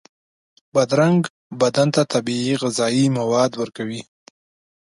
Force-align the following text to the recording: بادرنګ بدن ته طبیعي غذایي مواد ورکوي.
بادرنګ 0.73 1.21
بدن 1.61 1.87
ته 1.95 2.01
طبیعي 2.13 2.53
غذایي 2.61 3.05
مواد 3.17 3.51
ورکوي. 3.61 4.01